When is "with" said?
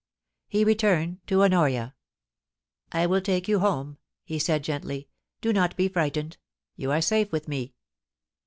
7.31-7.47